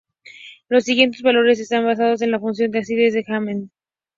[0.67, 3.65] Los siguientes valores están basados en la función de acidez de Hammett.